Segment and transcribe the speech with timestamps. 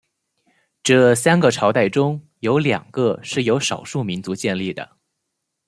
[0.81, 4.97] 这三个朝代中有两个是由少数民族建立的。